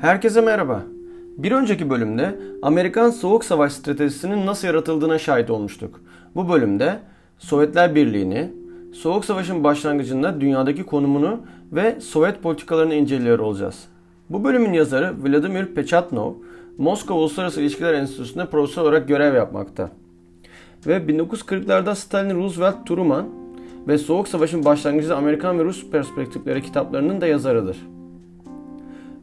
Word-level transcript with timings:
Herkese 0.00 0.40
merhaba. 0.40 0.82
Bir 1.38 1.52
önceki 1.52 1.90
bölümde 1.90 2.38
Amerikan 2.62 3.10
Soğuk 3.10 3.44
Savaş 3.44 3.72
stratejisinin 3.72 4.46
nasıl 4.46 4.66
yaratıldığına 4.66 5.18
şahit 5.18 5.50
olmuştuk. 5.50 6.00
Bu 6.34 6.48
bölümde 6.48 6.98
Sovyetler 7.38 7.94
Birliği'ni, 7.94 8.52
Soğuk 8.92 9.24
Savaş'ın 9.24 9.64
başlangıcında 9.64 10.40
dünyadaki 10.40 10.82
konumunu 10.82 11.40
ve 11.72 12.00
Sovyet 12.00 12.42
politikalarını 12.42 12.94
inceliyor 12.94 13.38
olacağız. 13.38 13.84
Bu 14.30 14.44
bölümün 14.44 14.72
yazarı 14.72 15.14
Vladimir 15.22 15.66
Pechatnov, 15.66 16.32
Moskova 16.78 17.18
Uluslararası 17.18 17.60
İlişkiler 17.60 17.94
Enstitüsü'nde 17.94 18.46
profesör 18.46 18.82
olarak 18.82 19.08
görev 19.08 19.34
yapmakta. 19.34 19.90
Ve 20.86 20.96
1940'larda 20.96 21.94
Stalin, 21.94 22.36
Roosevelt, 22.36 22.86
Truman 22.86 23.26
ve 23.88 23.98
Soğuk 23.98 24.28
Savaş'ın 24.28 24.64
başlangıcında 24.64 25.16
Amerikan 25.16 25.58
ve 25.58 25.64
Rus 25.64 25.90
perspektifleri 25.90 26.62
kitaplarının 26.62 27.20
da 27.20 27.26
yazarıdır. 27.26 27.95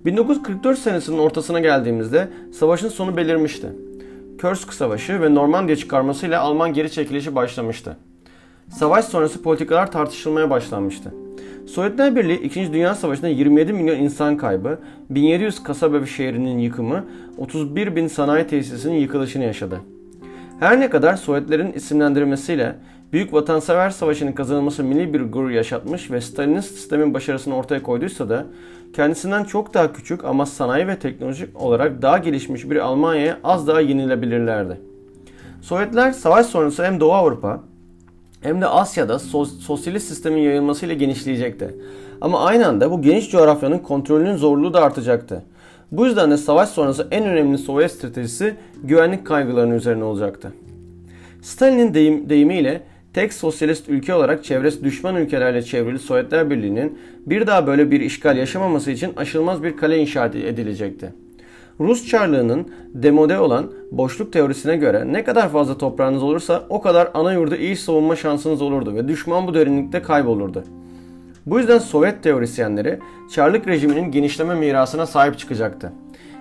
1944 0.05 0.79
senesinin 0.79 1.17
ortasına 1.17 1.59
geldiğimizde 1.59 2.27
savaşın 2.53 2.89
sonu 2.89 3.17
belirmişti. 3.17 3.67
Kursk 4.41 4.73
Savaşı 4.73 5.21
ve 5.21 5.35
Normandiya 5.35 5.77
çıkarmasıyla 5.77 6.41
Alman 6.41 6.73
geri 6.73 6.91
çekilişi 6.91 7.35
başlamıştı. 7.35 7.97
Savaş 8.69 9.05
sonrası 9.05 9.41
politikalar 9.41 9.91
tartışılmaya 9.91 10.49
başlanmıştı. 10.49 11.13
Sovyetler 11.67 12.15
Birliği 12.15 12.41
2. 12.41 12.73
Dünya 12.73 12.95
Savaşı'nda 12.95 13.27
27 13.27 13.73
milyon 13.73 13.97
insan 13.97 14.37
kaybı, 14.37 14.79
1700 15.09 15.63
kasaba 15.63 16.01
ve 16.01 16.05
şehrinin 16.05 16.59
yıkımı, 16.59 17.05
31 17.37 17.95
bin 17.95 18.07
sanayi 18.07 18.47
tesisinin 18.47 18.95
yıkılışını 18.95 19.43
yaşadı. 19.43 19.79
Her 20.59 20.79
ne 20.79 20.89
kadar 20.89 21.15
Sovyetlerin 21.15 21.73
isimlendirilmesiyle 21.73 22.75
Büyük 23.13 23.33
Vatansever 23.33 23.89
Savaşı'nın 23.89 24.31
kazanılması 24.31 24.83
milli 24.83 25.13
bir 25.13 25.21
gurur 25.21 25.49
yaşatmış 25.49 26.11
ve 26.11 26.21
Stalinist 26.21 26.75
sistemin 26.75 27.13
başarısını 27.13 27.55
ortaya 27.55 27.83
koyduysa 27.83 28.29
da 28.29 28.45
kendisinden 28.93 29.43
çok 29.43 29.73
daha 29.73 29.93
küçük 29.93 30.25
ama 30.25 30.45
sanayi 30.45 30.87
ve 30.87 30.99
teknolojik 30.99 31.61
olarak 31.61 32.01
daha 32.01 32.17
gelişmiş 32.17 32.69
bir 32.69 32.75
Almanya'ya 32.75 33.37
az 33.43 33.67
daha 33.67 33.81
yenilebilirlerdi. 33.81 34.77
Sovyetler 35.61 36.11
savaş 36.11 36.45
sonrası 36.45 36.85
hem 36.85 36.99
Doğu 36.99 37.11
Avrupa 37.11 37.59
hem 38.41 38.61
de 38.61 38.67
Asya'da 38.67 39.19
sosyalist 39.59 40.07
sistemin 40.07 40.41
yayılmasıyla 40.41 40.95
genişleyecekti. 40.95 41.75
Ama 42.21 42.45
aynı 42.45 42.67
anda 42.67 42.91
bu 42.91 43.01
geniş 43.01 43.31
coğrafyanın 43.31 43.79
kontrolünün 43.79 44.35
zorluğu 44.35 44.73
da 44.73 44.81
artacaktı. 44.81 45.43
Bu 45.91 46.05
yüzden 46.05 46.31
de 46.31 46.37
savaş 46.37 46.69
sonrası 46.69 47.07
en 47.11 47.25
önemli 47.25 47.57
Sovyet 47.57 47.91
stratejisi 47.91 48.55
güvenlik 48.83 49.27
kaygılarının 49.27 49.75
üzerine 49.75 50.03
olacaktı. 50.03 50.51
Stalin'in 51.41 51.93
deyim, 51.93 52.29
deyimiyle 52.29 52.81
tek 53.13 53.33
sosyalist 53.33 53.89
ülke 53.89 54.13
olarak 54.13 54.43
çevresi 54.43 54.83
düşman 54.83 55.15
ülkelerle 55.15 55.61
çevrili 55.61 55.99
Sovyetler 55.99 56.49
Birliği'nin 56.49 56.99
bir 57.25 57.47
daha 57.47 57.67
böyle 57.67 57.91
bir 57.91 58.01
işgal 58.01 58.37
yaşamaması 58.37 58.91
için 58.91 59.13
aşılmaz 59.17 59.63
bir 59.63 59.77
kale 59.77 59.97
inşa 59.97 60.25
edilecekti. 60.25 61.13
Rus 61.79 62.07
Çarlığı'nın 62.07 62.67
demode 62.93 63.39
olan 63.39 63.71
boşluk 63.91 64.33
teorisine 64.33 64.77
göre 64.77 65.13
ne 65.13 65.23
kadar 65.23 65.49
fazla 65.49 65.77
toprağınız 65.77 66.23
olursa 66.23 66.65
o 66.69 66.81
kadar 66.81 67.11
ana 67.13 67.33
yurdu 67.33 67.55
iyi 67.55 67.75
savunma 67.75 68.15
şansınız 68.15 68.61
olurdu 68.61 68.95
ve 68.95 69.07
düşman 69.07 69.47
bu 69.47 69.53
derinlikte 69.53 70.01
kaybolurdu. 70.01 70.63
Bu 71.45 71.59
yüzden 71.59 71.77
Sovyet 71.77 72.23
teorisyenleri 72.23 72.99
Çarlık 73.31 73.67
rejiminin 73.67 74.11
genişleme 74.11 74.55
mirasına 74.55 75.05
sahip 75.05 75.39
çıkacaktı. 75.39 75.93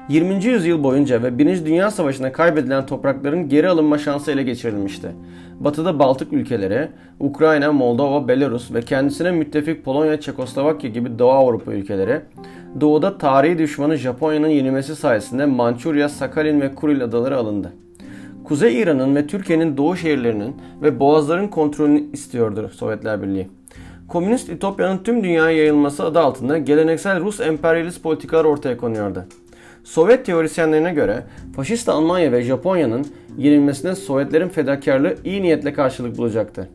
20. 0.08 0.44
yüzyıl 0.44 0.82
boyunca 0.82 1.22
ve 1.22 1.38
1. 1.38 1.66
Dünya 1.66 1.90
Savaşı'nda 1.90 2.32
kaybedilen 2.32 2.86
toprakların 2.86 3.48
geri 3.48 3.68
alınma 3.68 3.98
şansı 3.98 4.32
ele 4.32 4.42
geçirilmişti. 4.42 5.08
Batıda 5.60 5.98
Baltık 5.98 6.32
ülkeleri, 6.32 6.88
Ukrayna, 7.20 7.72
Moldova, 7.72 8.28
Belarus 8.28 8.74
ve 8.74 8.80
kendisine 8.80 9.30
müttefik 9.30 9.84
Polonya, 9.84 10.20
Çekoslovakya 10.20 10.90
gibi 10.90 11.18
Doğu 11.18 11.30
Avrupa 11.30 11.72
ülkeleri, 11.72 12.20
doğuda 12.80 13.18
tarihi 13.18 13.58
düşmanı 13.58 13.96
Japonya'nın 13.96 14.48
yenilmesi 14.48 14.96
sayesinde 14.96 15.46
Mançurya, 15.46 16.08
Sakhalin 16.08 16.60
ve 16.60 16.74
Kuril 16.74 17.04
adaları 17.04 17.36
alındı. 17.36 17.72
Kuzey 18.44 18.80
İran'ın 18.80 19.16
ve 19.16 19.26
Türkiye'nin 19.26 19.76
doğu 19.76 19.96
şehirlerinin 19.96 20.56
ve 20.82 21.00
boğazların 21.00 21.48
kontrolünü 21.48 22.12
istiyordu 22.12 22.70
Sovyetler 22.74 23.22
Birliği. 23.22 23.48
Komünist 24.08 24.48
Ütopya'nın 24.48 24.98
tüm 24.98 25.24
dünyaya 25.24 25.56
yayılması 25.56 26.04
adı 26.04 26.20
altında 26.20 26.58
geleneksel 26.58 27.20
Rus 27.20 27.40
emperyalist 27.40 28.02
politikalar 28.02 28.44
ortaya 28.44 28.76
konuyordu. 28.76 29.24
Sovyet 29.84 30.26
teorisyenlerine 30.26 30.92
göre 30.92 31.22
faşist 31.56 31.88
Almanya 31.88 32.32
ve 32.32 32.42
Japonya'nın 32.42 33.06
yenilmesine 33.38 33.94
Sovyetlerin 33.94 34.48
fedakarlığı 34.48 35.16
iyi 35.24 35.42
niyetle 35.42 35.72
karşılık 35.72 36.18
bulacaktı. 36.18 36.68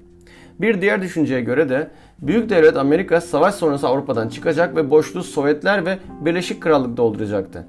Bir 0.61 0.81
diğer 0.81 1.01
düşünceye 1.01 1.41
göre 1.41 1.69
de 1.69 1.87
Büyük 2.21 2.49
Devlet 2.49 2.77
Amerika 2.77 3.21
savaş 3.21 3.55
sonrası 3.55 3.87
Avrupa'dan 3.87 4.29
çıkacak 4.29 4.75
ve 4.75 4.89
boşluğu 4.89 5.23
Sovyetler 5.23 5.85
ve 5.85 5.97
Birleşik 6.25 6.61
Krallık 6.61 6.97
dolduracaktı. 6.97 7.65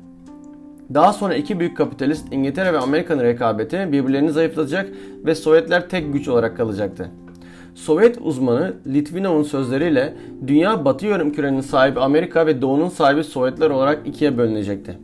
Daha 0.94 1.12
sonra 1.12 1.34
iki 1.34 1.60
büyük 1.60 1.76
kapitalist 1.76 2.32
İngiltere 2.32 2.72
ve 2.72 2.78
Amerika'nın 2.78 3.22
rekabeti 3.22 3.88
birbirlerini 3.92 4.30
zayıflatacak 4.30 4.88
ve 5.26 5.34
Sovyetler 5.34 5.88
tek 5.88 6.12
güç 6.12 6.28
olarak 6.28 6.56
kalacaktı. 6.56 7.10
Sovyet 7.74 8.18
uzmanı 8.20 8.74
Litvinov'un 8.86 9.42
sözleriyle 9.42 10.14
dünya 10.46 10.84
batı 10.84 11.06
yarımkürenin 11.06 11.60
sahibi 11.60 12.00
Amerika 12.00 12.46
ve 12.46 12.62
doğunun 12.62 12.88
sahibi 12.88 13.24
Sovyetler 13.24 13.70
olarak 13.70 14.06
ikiye 14.06 14.38
bölünecekti. 14.38 14.98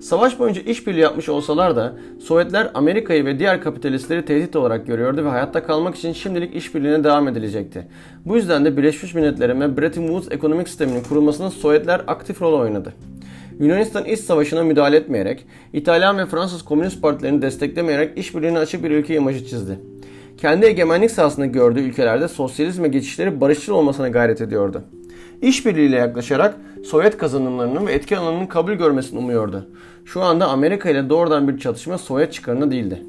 Savaş 0.00 0.38
boyunca 0.38 0.62
işbirliği 0.62 1.00
yapmış 1.00 1.28
olsalar 1.28 1.76
da 1.76 1.96
Sovyetler 2.20 2.70
Amerika'yı 2.74 3.24
ve 3.24 3.38
diğer 3.38 3.60
kapitalistleri 3.60 4.24
tehdit 4.24 4.56
olarak 4.56 4.86
görüyordu 4.86 5.24
ve 5.24 5.28
hayatta 5.28 5.66
kalmak 5.66 5.94
için 5.94 6.12
şimdilik 6.12 6.54
işbirliğine 6.54 7.04
devam 7.04 7.28
edilecekti. 7.28 7.86
Bu 8.24 8.36
yüzden 8.36 8.64
de 8.64 8.76
Birleşmiş 8.76 9.14
Milletler'in 9.14 9.60
ve 9.60 9.76
Bretton 9.76 10.06
Woods 10.06 10.32
ekonomik 10.32 10.68
sisteminin 10.68 11.02
kurulmasında 11.02 11.50
Sovyetler 11.50 12.00
aktif 12.06 12.42
rol 12.42 12.60
oynadı. 12.60 12.92
Yunanistan 13.60 14.04
İç 14.04 14.20
Savaşı'na 14.20 14.62
müdahale 14.62 14.96
etmeyerek, 14.96 15.46
İtalyan 15.72 16.18
ve 16.18 16.26
Fransız 16.26 16.62
Komünist 16.62 17.02
Partilerini 17.02 17.42
desteklemeyerek 17.42 18.18
işbirliğine 18.18 18.58
açık 18.58 18.84
bir 18.84 18.90
ülke 18.90 19.14
imajı 19.14 19.46
çizdi. 19.46 19.78
Kendi 20.38 20.66
egemenlik 20.66 21.10
sahasında 21.10 21.46
gördüğü 21.46 21.80
ülkelerde 21.80 22.28
sosyalizme 22.28 22.88
geçişleri 22.88 23.40
barışçıl 23.40 23.72
olmasına 23.72 24.08
gayret 24.08 24.40
ediyordu. 24.40 24.82
İşbirliğiyle 25.42 25.96
yaklaşarak 25.96 26.56
Sovyet 26.84 27.18
kazanımlarının 27.18 27.86
ve 27.86 27.92
etki 27.92 28.18
alanının 28.18 28.46
kabul 28.46 28.72
görmesini 28.72 29.18
umuyordu. 29.18 29.66
Şu 30.04 30.22
anda 30.22 30.48
Amerika 30.48 30.90
ile 30.90 31.10
doğrudan 31.10 31.48
bir 31.48 31.58
çatışma 31.58 31.98
Sovyet 31.98 32.32
çıkarına 32.32 32.70
değildi. 32.70 33.02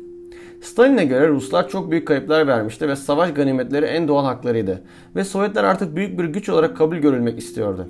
Stalin'e 0.62 1.06
göre 1.06 1.28
Ruslar 1.28 1.70
çok 1.70 1.92
büyük 1.92 2.08
kayıplar 2.08 2.48
vermişti 2.48 2.88
ve 2.88 2.96
savaş 2.96 3.34
ganimetleri 3.34 3.86
en 3.86 4.08
doğal 4.08 4.26
haklarıydı 4.26 4.82
ve 5.16 5.24
Sovyetler 5.24 5.64
artık 5.64 5.96
büyük 5.96 6.20
bir 6.20 6.26
güç 6.26 6.50
olarak 6.50 6.78
kabul 6.78 6.98
görülmek 6.98 7.38
istiyordu. 7.40 7.88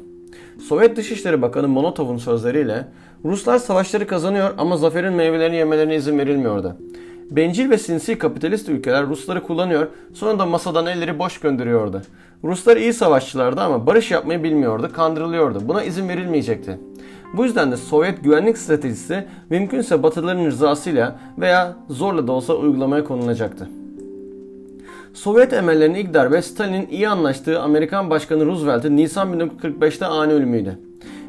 Sovyet 0.68 0.98
Dışişleri 0.98 1.42
Bakanı 1.42 1.68
Molotov'un 1.68 2.18
sözleriyle 2.18 2.88
Ruslar 3.26 3.58
savaşları 3.58 4.08
kazanıyor 4.08 4.54
ama 4.58 4.78
zaferin 4.78 5.14
meyvelerini 5.14 5.56
yemelerine 5.56 5.96
izin 5.96 6.20
verilmiyordu. 6.20 6.78
Bencil 7.32 7.70
ve 7.70 7.78
sinsi 7.78 8.18
kapitalist 8.18 8.70
ülkeler 8.70 9.08
Rusları 9.08 9.44
kullanıyor, 9.44 9.88
sonra 10.14 10.40
da 10.40 10.46
masadan 10.46 10.86
elleri 10.86 11.20
boş 11.20 11.40
gönderiyordu. 11.40 12.02
Ruslar 12.44 12.78
iyi 12.78 12.94
savaşçılardı 12.94 13.62
ama 13.62 13.88
barış 13.88 14.12
yapmayı 14.12 14.44
bilmiyordu, 14.44 14.92
kandırılıyordu. 14.94 15.60
Buna 15.68 15.84
izin 15.84 16.10
verilmeyecekti. 16.10 16.80
Bu 17.34 17.46
yüzden 17.46 17.72
de 17.72 17.78
Sovyet 17.78 18.24
güvenlik 18.24 18.58
stratejisi 18.58 19.28
mümkünse 19.50 20.04
Batılıların 20.04 20.46
rızasıyla 20.46 21.20
veya 21.38 21.76
zorla 21.90 22.28
da 22.28 22.32
olsa 22.32 22.54
uygulamaya 22.54 23.04
konulacaktı. 23.04 23.70
Sovyet 25.14 25.54
emellerinin 25.54 25.96
ilk 25.96 26.14
darbe 26.14 26.42
Stalin'in 26.42 26.88
iyi 26.88 27.10
anlaştığı 27.10 27.62
Amerikan 27.62 28.10
Başkanı 28.10 28.46
Roosevelt'in 28.46 28.98
Nisan 28.98 29.34
1945'te 29.40 30.06
ani 30.06 30.34
ölümüydü. 30.34 30.80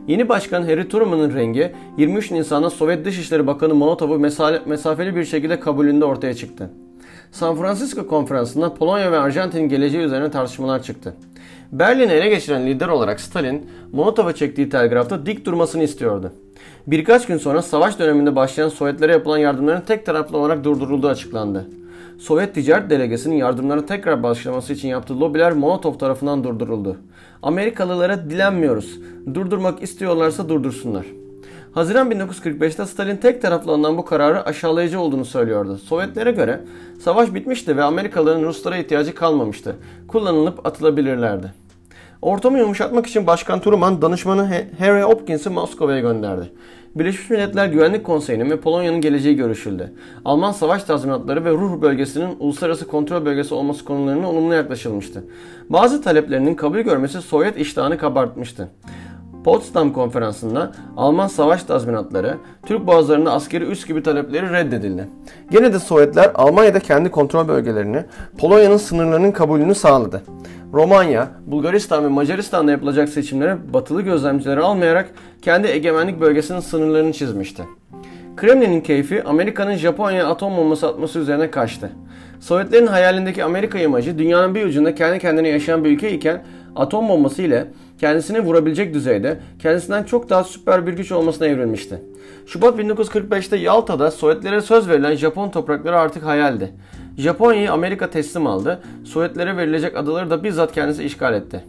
Yeni 0.08 0.28
başkan 0.28 0.62
Harry 0.62 0.88
Truman'ın 0.88 1.34
rengi 1.34 1.72
23 1.96 2.30
Nisan'da 2.30 2.70
Sovyet 2.70 3.04
Dışişleri 3.04 3.46
Bakanı 3.46 3.75
Molotov'u 3.75 4.19
mesafeli 4.66 5.16
bir 5.16 5.25
şekilde 5.25 5.60
kabulünde 5.60 6.04
ortaya 6.04 6.34
çıktı. 6.34 6.70
San 7.32 7.56
Francisco 7.56 8.06
konferansında 8.06 8.74
Polonya 8.74 9.12
ve 9.12 9.18
Arjantin'in 9.18 9.68
geleceği 9.68 10.02
üzerine 10.02 10.30
tartışmalar 10.30 10.82
çıktı. 10.82 11.14
Berlin'i 11.72 12.12
ele 12.12 12.28
geçiren 12.28 12.66
lider 12.66 12.88
olarak 12.88 13.20
Stalin, 13.20 13.70
Molotov'a 13.92 14.34
çektiği 14.34 14.69
telgrafta 14.69 15.26
dik 15.26 15.46
durmasını 15.46 15.82
istiyordu. 15.82 16.32
Birkaç 16.86 17.26
gün 17.26 17.36
sonra 17.36 17.62
savaş 17.62 17.98
döneminde 17.98 18.36
başlayan 18.36 18.69
Sovyetlere 18.69 19.12
yapılan 19.12 19.38
yardımların 19.38 19.80
tek 19.80 20.06
taraflı 20.06 20.38
olarak 20.38 20.64
durdurulduğu 20.64 21.08
açıklandı. 21.08 21.66
Sovyet 22.19 22.54
ticaret 22.54 22.90
delegesinin 22.90 23.36
yardımlara 23.36 23.86
tekrar 23.86 24.22
başlaması 24.22 24.72
için 24.72 24.88
yaptığı 24.88 25.20
lobiler 25.20 25.52
Molotov 25.52 25.98
tarafından 25.98 26.44
durduruldu. 26.44 26.96
Amerikalılara 27.42 28.31
dilenmiyoruz. 28.31 28.98
Durdurmak 29.34 29.82
istiyorlarsa 29.82 30.48
durdursunlar. 30.48 31.06
Haziran 31.73 32.11
1945'te 32.11 32.87
Stalin 32.87 33.17
tek 33.17 33.43
taraflı 33.43 33.73
alınan 33.73 33.99
bu 33.99 34.05
kararı 34.05 34.47
aşağılayıcı 34.47 35.00
olduğunu 35.00 35.25
söylüyordu. 35.25 35.79
Sovyetlere 35.79 36.31
göre 36.31 36.61
savaş 37.00 37.35
bitmişti 37.35 37.76
ve 37.76 37.82
Amerikalıların 37.82 38.43
Ruslara 38.43 38.76
ihtiyacı 38.76 39.15
kalmamıştı. 39.15 39.76
Kullanılıp 40.09 40.67
atılabilirlerdi. 40.67 41.53
Ortamı 42.23 42.59
yumuşatmak 42.59 43.06
için 43.06 43.26
Başkan 43.26 43.61
Truman 43.61 44.03
danışmanı 44.03 44.65
Harry 44.79 45.03
Hopkins'i 45.03 45.50
Moskova'ya 45.50 46.00
gönderdi. 46.00 46.53
Birleşmiş 46.94 47.31
Milletler 47.31 47.67
Güvenlik 47.67 48.05
Konseyi'nin 48.05 48.50
ve 48.50 48.61
Polonya'nın 48.61 49.00
geleceği 49.00 49.37
görüşüldü. 49.37 49.93
Alman 50.25 50.53
savaş 50.53 50.85
tazminatları 50.85 51.44
ve 51.44 51.50
Ruhr 51.50 51.82
bölgesinin 51.82 52.37
uluslararası 52.38 52.87
kontrol 52.87 53.25
bölgesi 53.25 53.55
olması 53.55 53.85
konularına 53.85 54.31
olumlu 54.31 54.55
yaklaşılmıştı. 54.55 55.25
Bazı 55.69 56.03
taleplerinin 56.03 56.55
kabul 56.55 56.79
görmesi 56.79 57.23
Sovyet 57.23 57.56
iştahını 57.56 57.99
kabartmıştı. 57.99 58.69
Potsdam 59.44 59.93
Konferansı'nda 59.93 60.73
Alman 60.96 61.26
savaş 61.26 61.62
tazminatları, 61.62 62.37
Türk 62.67 62.87
boğazlarında 62.87 63.32
askeri 63.32 63.64
üs 63.64 63.87
gibi 63.87 64.02
talepleri 64.02 64.52
reddedildi. 64.52 65.08
Gene 65.50 65.73
de 65.73 65.79
Sovyetler 65.79 66.31
Almanya'da 66.35 66.81
kendi 66.81 67.11
kontrol 67.11 67.49
bölgelerini, 67.49 68.05
Polonya'nın 68.38 68.76
sınırlarının 68.76 69.32
kabulünü 69.32 69.75
sağladı. 69.75 70.23
Romanya, 70.73 71.29
Bulgaristan 71.46 72.05
ve 72.05 72.08
Macaristan'da 72.08 72.70
yapılacak 72.70 73.08
seçimlere 73.08 73.56
batılı 73.73 74.02
gözlemcileri 74.02 74.61
almayarak 74.61 75.11
kendi 75.43 75.69
egemenlik 75.69 76.20
bölgesinin 76.20 76.61
sınırlarını 76.61 77.12
çizmişti. 77.12 77.62
Kremlin'in 78.37 78.81
keyfi 78.81 79.23
Amerika'nın 79.25 79.75
Japonya'ya 79.75 80.29
atom 80.29 80.56
bombası 80.56 80.88
atması 80.88 81.19
üzerine 81.19 81.50
kaçtı. 81.50 81.91
Sovyetlerin 82.41 82.87
hayalindeki 82.87 83.44
Amerika 83.44 83.79
imajı 83.79 84.19
dünyanın 84.19 84.55
bir 84.55 84.64
ucunda 84.64 84.94
kendi 84.94 85.19
kendine 85.19 85.49
yaşayan 85.49 85.84
bir 85.84 85.91
ülke 85.91 86.12
iken 86.12 86.44
atom 86.76 87.08
bombası 87.08 87.43
ile 87.43 87.67
kendisini 87.98 88.40
vurabilecek 88.40 88.94
düzeyde 88.94 89.40
kendisinden 89.58 90.04
çok 90.04 90.30
daha 90.30 90.44
süper 90.44 90.86
bir 90.86 90.92
güç 90.92 91.12
olmasına 91.12 91.46
evrilmişti. 91.46 92.02
Şubat 92.46 92.78
1945'te 92.78 93.56
Yalta'da 93.56 94.10
Sovyetlere 94.10 94.60
söz 94.60 94.88
verilen 94.88 95.14
Japon 95.14 95.50
toprakları 95.50 95.98
artık 95.98 96.24
hayaldi. 96.24 96.72
Japonya'yı 97.16 97.72
Amerika 97.72 98.10
teslim 98.10 98.46
aldı, 98.46 98.80
Sovyetlere 99.04 99.56
verilecek 99.56 99.96
adaları 99.96 100.30
da 100.30 100.44
bizzat 100.44 100.72
kendisi 100.72 101.04
işgal 101.04 101.34
etti. 101.34 101.64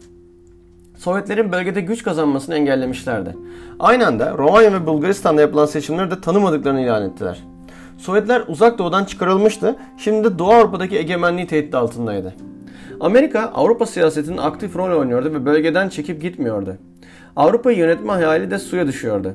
Sovyetlerin 0.98 1.52
bölgede 1.52 1.82
güç 1.82 2.04
kazanmasını 2.04 2.56
engellemişlerdi. 2.56 3.36
Aynı 3.80 4.08
anda 4.08 4.38
Romanya 4.38 4.74
ve 4.74 4.88
Bulgaristan'da 4.88 5.42
yapılan 5.42 5.66
seçimleri 5.66 6.12
de 6.12 6.22
tanımadıklarını 6.22 6.82
ilan 6.82 7.04
ettiler. 7.04 7.44
Sovyetler 7.98 8.44
uzak 8.48 8.78
doğudan 8.78 9.06
çıkarılmıştı, 9.06 9.76
şimdi 9.98 10.24
de 10.24 10.40
Doğu 10.40 10.52
Avrupa'daki 10.52 10.98
egemenliği 10.98 11.48
tehdit 11.48 11.76
altındaydı. 11.76 12.34
Amerika 13.00 13.40
Avrupa 13.40 13.86
siyasetinin 13.86 14.38
aktif 14.38 14.76
rol 14.76 15.00
oynuyordu 15.00 15.34
ve 15.34 15.46
bölgeden 15.46 15.90
çekip 15.90 16.22
gitmiyordu. 16.22 16.78
Avrupa'yı 17.36 17.78
yönetme 17.78 18.12
hayali 18.12 18.52
de 18.52 18.60
suya 18.60 18.88
düşüyordu. 18.88 19.34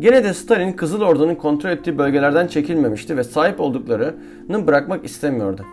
Gene 0.00 0.24
de 0.24 0.34
Stalin 0.34 0.72
Kızıl 0.72 1.00
Ordu'nun 1.00 1.34
kontrol 1.34 1.70
ettiği 1.70 1.98
bölgelerden 1.98 2.46
çekilmemişti 2.46 3.16
ve 3.16 3.24
sahip 3.24 3.60
olduklarını 3.60 4.66
bırakmak 4.66 5.04
istemiyordu. 5.04 5.64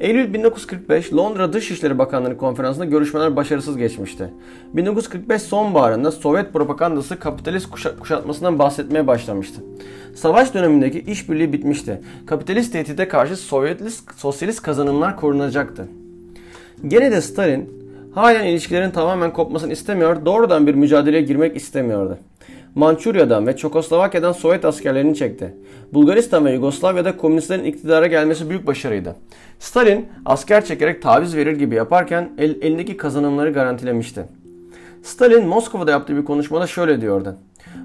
Eylül 0.00 0.34
1945 0.34 1.12
Londra 1.12 1.52
Dışişleri 1.52 1.98
Bakanları 1.98 2.36
Konferansı'nda 2.36 2.84
görüşmeler 2.84 3.36
başarısız 3.36 3.76
geçmişti. 3.76 4.28
1945 4.74 5.42
sonbaharında 5.42 6.10
Sovyet 6.10 6.52
propagandası 6.52 7.18
kapitalist 7.18 7.70
kuşatmasından 8.00 8.58
bahsetmeye 8.58 9.06
başlamıştı. 9.06 9.60
Savaş 10.14 10.54
dönemindeki 10.54 11.00
işbirliği 11.00 11.52
bitmişti. 11.52 12.00
Kapitalist 12.26 12.72
tehdide 12.72 13.08
karşı 13.08 13.36
Sovyetist, 13.36 14.14
sosyalist 14.14 14.62
kazanımlar 14.62 15.16
korunacaktı. 15.16 15.88
Gene 16.88 17.12
de 17.12 17.20
Stalin 17.20 17.70
halen 18.14 18.46
ilişkilerin 18.46 18.90
tamamen 18.90 19.32
kopmasını 19.32 19.72
istemiyor, 19.72 20.24
doğrudan 20.26 20.66
bir 20.66 20.74
mücadeleye 20.74 21.22
girmek 21.22 21.56
istemiyordu. 21.56 22.18
Mançurya'dan 22.74 23.46
ve 23.46 23.56
Çekoslovakya'dan 23.56 24.32
Sovyet 24.32 24.64
askerlerini 24.64 25.16
çekti. 25.16 25.54
Bulgaristan 25.92 26.44
ve 26.44 26.52
Yugoslavya'da 26.52 27.16
komünistlerin 27.16 27.64
iktidara 27.64 28.06
gelmesi 28.06 28.50
büyük 28.50 28.66
başarıydı. 28.66 29.16
Stalin 29.58 30.08
asker 30.24 30.64
çekerek 30.64 31.02
taviz 31.02 31.36
verir 31.36 31.58
gibi 31.58 31.74
yaparken 31.74 32.30
el, 32.38 32.62
elindeki 32.62 32.96
kazanımları 32.96 33.52
garantilemişti. 33.52 34.24
Stalin 35.02 35.46
Moskova'da 35.46 35.90
yaptığı 35.90 36.16
bir 36.16 36.24
konuşmada 36.24 36.66
şöyle 36.66 37.00
diyordu. 37.00 37.36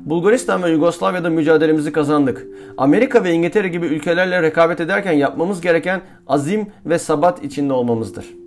Bulgaristan 0.06 0.64
ve 0.64 0.70
Yugoslavya'da 0.70 1.30
mücadelemizi 1.30 1.92
kazandık. 1.92 2.48
Amerika 2.78 3.24
ve 3.24 3.32
İngiltere 3.32 3.68
gibi 3.68 3.86
ülkelerle 3.86 4.42
rekabet 4.42 4.82
ederken 4.82 5.14
yapmamız 5.14 5.62
gereken 5.62 6.02
azim 6.28 6.68
ve 6.86 7.00
sabat 7.00 7.44
içinde 7.44 7.74
olmamızdır.'' 7.74 8.45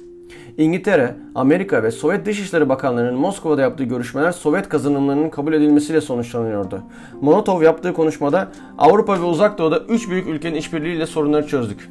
İngiltere, 0.58 1.14
Amerika 1.34 1.82
ve 1.82 1.90
Sovyet 1.90 2.26
Dışişleri 2.26 2.68
Bakanlarının 2.68 3.20
Moskova'da 3.20 3.62
yaptığı 3.62 3.84
görüşmeler 3.84 4.32
Sovyet 4.32 4.68
kazanımlarının 4.68 5.30
kabul 5.30 5.52
edilmesiyle 5.52 6.00
sonuçlanıyordu. 6.00 6.82
Molotov 7.20 7.62
yaptığı 7.62 7.92
konuşmada 7.92 8.48
Avrupa 8.78 9.20
ve 9.20 9.24
Uzak 9.24 9.58
Doğu'da 9.58 9.78
3 9.78 10.10
büyük 10.10 10.26
ülkenin 10.26 10.56
işbirliğiyle 10.56 11.06
sorunları 11.06 11.46
çözdük. 11.46 11.88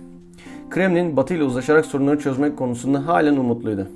Kremlin 0.69 1.18
Batı 1.18 1.34
ile 1.34 1.44
uzlaşarak 1.44 1.86
sorunları 1.86 2.19
çözmek 2.19 2.58
konusunda 2.58 3.08
halen 3.08 3.38
umutluydu. 3.38 3.88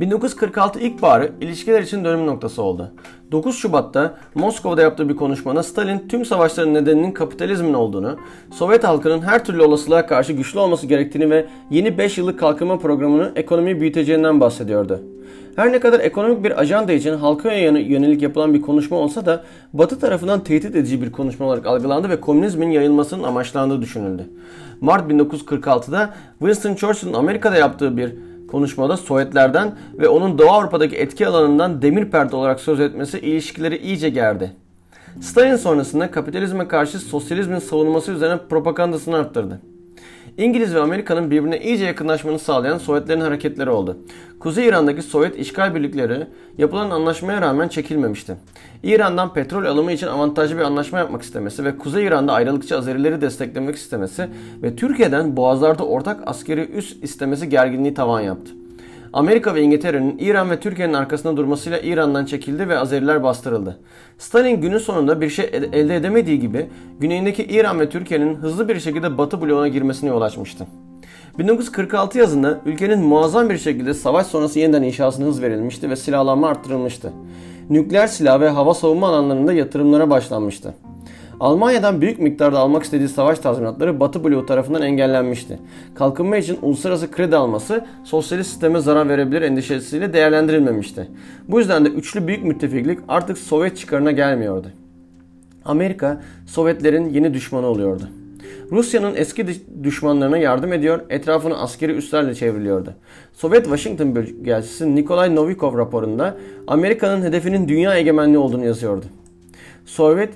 1946 0.00 0.80
ilkbaharı 0.80 1.32
ilişkiler 1.40 1.82
için 1.82 2.04
dönüm 2.04 2.26
noktası 2.26 2.62
oldu. 2.62 2.92
9 3.32 3.58
Şubat'ta 3.58 4.14
Moskova'da 4.34 4.82
yaptığı 4.82 5.08
bir 5.08 5.16
konuşmada 5.16 5.62
Stalin 5.62 6.08
tüm 6.08 6.24
savaşların 6.24 6.74
nedeninin 6.74 7.12
kapitalizmin 7.12 7.74
olduğunu, 7.74 8.16
Sovyet 8.50 8.84
halkının 8.84 9.22
her 9.22 9.44
türlü 9.44 9.62
olasılığa 9.62 10.06
karşı 10.06 10.32
güçlü 10.32 10.58
olması 10.58 10.86
gerektiğini 10.86 11.30
ve 11.30 11.46
yeni 11.70 11.98
5 11.98 12.18
yıllık 12.18 12.40
kalkınma 12.40 12.78
programını 12.78 13.32
ekonomiyi 13.36 13.80
büyüteceğinden 13.80 14.40
bahsediyordu. 14.40 15.00
Her 15.56 15.72
ne 15.72 15.80
kadar 15.80 16.00
ekonomik 16.00 16.44
bir 16.44 16.60
ajanda 16.60 16.92
için 16.92 17.14
halka 17.14 17.52
yönelik 17.52 18.22
yapılan 18.22 18.54
bir 18.54 18.62
konuşma 18.62 18.96
olsa 18.96 19.26
da 19.26 19.44
Batı 19.72 20.00
tarafından 20.00 20.44
tehdit 20.44 20.76
edici 20.76 21.02
bir 21.02 21.12
konuşma 21.12 21.46
olarak 21.46 21.66
algılandı 21.66 22.08
ve 22.08 22.20
komünizmin 22.20 22.70
yayılmasının 22.70 23.22
amaçlandığı 23.22 23.82
düşünüldü. 23.82 24.22
Mart 24.80 25.10
1946'da 25.10 26.14
Winston 26.38 26.74
Churchill'ın 26.74 27.12
Amerika'da 27.12 27.56
yaptığı 27.56 27.96
bir 27.96 28.14
konuşmada 28.48 28.96
Sovyetlerden 28.96 29.74
ve 29.98 30.08
onun 30.08 30.38
Doğu 30.38 30.50
Avrupa'daki 30.50 30.96
etki 30.96 31.26
alanından 31.26 31.82
demir 31.82 32.10
perde 32.10 32.36
olarak 32.36 32.60
söz 32.60 32.80
etmesi 32.80 33.18
ilişkileri 33.20 33.76
iyice 33.76 34.08
gerdi. 34.08 34.52
Stalin 35.20 35.56
sonrasında 35.56 36.10
kapitalizme 36.10 36.68
karşı 36.68 36.98
sosyalizmin 36.98 37.58
savunması 37.58 38.12
üzerine 38.12 38.38
propagandasını 38.48 39.16
arttırdı. 39.16 39.60
İngiliz 40.38 40.74
ve 40.74 40.80
Amerika'nın 40.80 41.30
birbirine 41.30 41.60
iyice 41.60 41.84
yakınlaşmanı 41.84 42.38
sağlayan 42.38 42.78
Sovyetlerin 42.78 43.20
hareketleri 43.20 43.70
oldu. 43.70 43.96
Kuzey 44.40 44.66
İran'daki 44.66 45.02
Sovyet 45.02 45.38
işgal 45.38 45.74
birlikleri 45.74 46.26
yapılan 46.58 46.90
anlaşmaya 46.90 47.40
rağmen 47.40 47.68
çekilmemişti. 47.68 48.36
İran'dan 48.82 49.32
petrol 49.32 49.64
alımı 49.64 49.92
için 49.92 50.06
avantajlı 50.06 50.56
bir 50.56 50.62
anlaşma 50.62 50.98
yapmak 50.98 51.22
istemesi 51.22 51.64
ve 51.64 51.78
Kuzey 51.78 52.04
İran'da 52.06 52.32
ayrılıkçı 52.32 52.78
Azerileri 52.78 53.20
desteklemek 53.20 53.76
istemesi 53.76 54.28
ve 54.62 54.76
Türkiye'den 54.76 55.36
boğazlarda 55.36 55.86
ortak 55.86 56.20
askeri 56.26 56.70
üs 56.70 56.96
istemesi 57.02 57.48
gerginliği 57.48 57.94
tavan 57.94 58.20
yaptı. 58.20 58.52
Amerika 59.16 59.54
ve 59.54 59.62
İngiltere'nin 59.62 60.18
İran 60.18 60.50
ve 60.50 60.60
Türkiye'nin 60.60 60.94
arkasında 60.94 61.36
durmasıyla 61.36 61.78
İran'dan 61.78 62.24
çekildi 62.24 62.68
ve 62.68 62.78
Azeriler 62.78 63.22
bastırıldı. 63.22 63.78
Stalin 64.18 64.60
günün 64.60 64.78
sonunda 64.78 65.20
bir 65.20 65.30
şey 65.30 65.50
elde 65.72 65.96
edemediği 65.96 66.40
gibi 66.40 66.66
güneyindeki 67.00 67.44
İran 67.44 67.80
ve 67.80 67.88
Türkiye'nin 67.88 68.34
hızlı 68.34 68.68
bir 68.68 68.80
şekilde 68.80 69.18
Batı 69.18 69.42
bloğuna 69.42 69.68
girmesine 69.68 70.10
yol 70.10 70.20
açmıştı. 70.20 70.66
1946 71.38 72.18
yazında 72.18 72.60
ülkenin 72.66 72.98
muazzam 72.98 73.50
bir 73.50 73.58
şekilde 73.58 73.94
savaş 73.94 74.26
sonrası 74.26 74.58
yeniden 74.58 74.82
inşasına 74.82 75.26
hız 75.26 75.42
verilmişti 75.42 75.90
ve 75.90 75.96
silahlanma 75.96 76.48
arttırılmıştı. 76.48 77.12
Nükleer 77.70 78.06
silah 78.06 78.40
ve 78.40 78.48
hava 78.48 78.74
savunma 78.74 79.08
alanlarında 79.08 79.52
yatırımlara 79.52 80.10
başlanmıştı. 80.10 80.74
Almanya'dan 81.40 82.00
büyük 82.00 82.18
miktarda 82.18 82.58
almak 82.58 82.82
istediği 82.82 83.08
savaş 83.08 83.38
tazminatları 83.38 84.00
Batı 84.00 84.24
bloğu 84.24 84.46
tarafından 84.46 84.82
engellenmişti. 84.82 85.58
Kalkınma 85.94 86.36
için 86.36 86.58
uluslararası 86.62 87.10
kredi 87.10 87.36
alması 87.36 87.86
sosyalist 88.04 88.50
sisteme 88.50 88.80
zarar 88.80 89.08
verebilir 89.08 89.42
endişesiyle 89.42 90.12
değerlendirilmemişti. 90.12 91.08
Bu 91.48 91.58
yüzden 91.58 91.84
de 91.84 91.88
üçlü 91.88 92.26
büyük 92.26 92.44
müttefiklik 92.44 92.98
artık 93.08 93.38
Sovyet 93.38 93.76
çıkarına 93.76 94.12
gelmiyordu. 94.12 94.68
Amerika 95.64 96.22
Sovyetlerin 96.46 97.08
yeni 97.08 97.34
düşmanı 97.34 97.66
oluyordu. 97.66 98.08
Rusya'nın 98.72 99.14
eski 99.16 99.46
düşmanlarına 99.82 100.38
yardım 100.38 100.72
ediyor, 100.72 101.00
etrafını 101.10 101.58
askeri 101.58 101.92
üslerle 101.92 102.34
çevriliyordu. 102.34 102.94
Sovyet 103.32 103.64
Washington 103.64 104.14
Büyükelçisi 104.14 104.96
Nikolay 104.96 105.34
Novikov 105.34 105.78
raporunda 105.78 106.36
Amerika'nın 106.66 107.22
hedefinin 107.22 107.68
dünya 107.68 107.96
egemenliği 107.96 108.38
olduğunu 108.38 108.64
yazıyordu. 108.64 109.06
Sovyet 109.86 110.30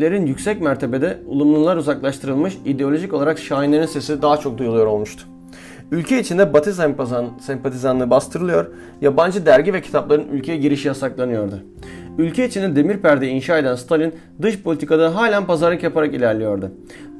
lerin 0.00 0.26
yüksek 0.26 0.60
mertebede 0.60 1.18
ılımlılar 1.28 1.76
uzaklaştırılmış, 1.76 2.58
ideolojik 2.64 3.12
olarak 3.12 3.38
şahinlerin 3.38 3.86
sesi 3.86 4.22
daha 4.22 4.36
çok 4.36 4.58
duyuluyor 4.58 4.86
olmuştu. 4.86 5.24
Ülke 5.90 6.20
içinde 6.20 6.52
Batı 6.52 6.72
sempatizanlığı 7.40 8.10
bastırılıyor, 8.10 8.66
yabancı 9.00 9.46
dergi 9.46 9.74
ve 9.74 9.80
kitapların 9.80 10.28
ülkeye 10.28 10.58
girişi 10.58 10.88
yasaklanıyordu. 10.88 11.60
Ülke 12.18 12.46
içinde 12.46 12.76
demir 12.76 12.98
perde 12.98 13.28
inşa 13.28 13.58
eden 13.58 13.74
Stalin 13.74 14.14
dış 14.42 14.62
politikada 14.62 15.14
halen 15.14 15.46
pazarlık 15.46 15.82
yaparak 15.82 16.14
ilerliyordu. 16.14 16.70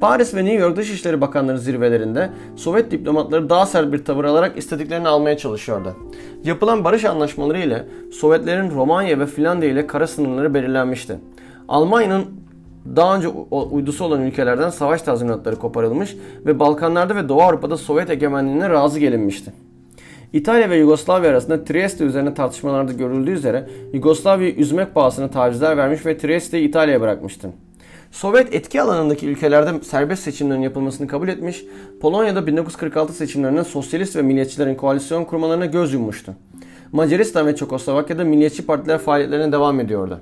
Paris 0.01 0.35
ve 0.35 0.45
New 0.45 0.59
York 0.59 0.77
Dışişleri 0.77 1.21
Bakanları 1.21 1.59
zirvelerinde 1.59 2.31
Sovyet 2.57 2.91
diplomatları 2.91 3.51
daha 3.51 3.67
sert 3.67 3.93
bir 3.93 4.05
tavır 4.05 4.25
alarak 4.25 4.59
istediklerini 4.59 5.09
almaya 5.09 5.37
çalışıyordu. 5.37 5.97
Yapılan 6.45 6.85
barış 6.85 7.05
anlaşmaları 7.05 7.59
ile 7.59 7.87
Sovyetlerin 8.13 8.71
Romanya 8.71 9.19
ve 9.19 9.27
Finlandiya 9.27 9.73
ile 9.73 9.87
kara 9.87 10.07
sınırları 10.07 10.55
belirlenmişti. 10.55 11.19
Almanya'nın 11.69 12.25
daha 12.97 13.17
önce 13.17 13.29
uydusu 13.71 14.05
olan 14.05 14.23
ülkelerden 14.23 14.71
savaş 14.71 15.03
tazminatları 15.03 15.57
koparılmış 15.57 16.17
ve 16.47 16.59
Balkanlarda 16.59 17.17
ve 17.17 17.29
Doğu 17.29 17.43
Avrupa'da 17.43 17.77
Sovyet 17.77 18.11
egemenliğine 18.11 18.71
razı 18.71 19.01
gelinmişti. 19.01 19.53
İtalya 20.33 20.71
ve 20.71 20.77
Yugoslavya 20.77 21.31
arasında 21.31 21.65
Trieste 21.65 22.05
üzerine 22.05 22.35
tartışmalarda 22.35 22.93
görüldüğü 22.93 23.31
üzere 23.31 23.69
Yugoslavya'yı 23.93 24.55
üzmek 24.55 24.95
pahasına 24.95 25.31
tavizler 25.31 25.77
vermiş 25.77 26.07
ve 26.07 26.19
Trieste'yi 26.19 26.69
İtalya'ya 26.69 27.01
bırakmıştı. 27.01 27.51
Sovyet 28.11 28.55
etki 28.55 28.83
alanındaki 28.83 29.27
ülkelerde 29.27 29.85
serbest 29.85 30.23
seçimlerin 30.23 30.63
yapılmasını 30.63 31.07
kabul 31.07 31.29
etmiş, 31.29 31.65
Polonya'da 32.01 32.47
1946 32.47 33.13
seçimlerinde 33.13 33.65
sosyalist 33.65 34.17
ve 34.17 34.23
milliyetçilerin 34.23 34.75
koalisyon 34.75 35.25
kurmalarına 35.25 35.67
göz 35.67 35.93
yummuştu. 35.93 36.35
Macaristan 36.93 37.47
ve 37.47 37.57
Çekoslovakya'da 37.57 38.25
milliyetçi 38.25 38.67
partiler 38.67 38.99
faaliyetlerine 38.99 39.53
devam 39.53 39.81
ediyordu. 39.81 40.21